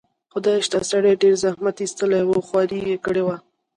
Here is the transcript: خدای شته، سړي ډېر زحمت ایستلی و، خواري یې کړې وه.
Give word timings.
خدای 0.31 0.59
شته، 0.65 0.79
سړي 0.91 1.13
ډېر 1.21 1.33
زحمت 1.43 1.75
ایستلی 1.81 2.21
و، 2.25 2.31
خواري 2.47 2.79
یې 2.89 2.97
کړې 3.05 3.23
وه. 3.27 3.37